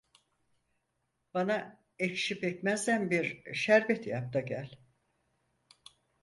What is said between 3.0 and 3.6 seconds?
bir